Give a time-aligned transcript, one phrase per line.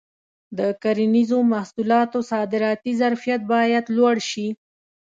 [0.57, 4.47] د کرنیزو محصولاتو صادراتي ظرفیت باید لوړ شي.